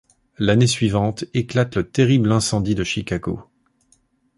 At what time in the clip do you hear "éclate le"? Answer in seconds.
1.35-1.87